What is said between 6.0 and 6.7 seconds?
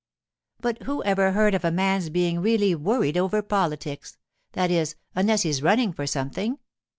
something?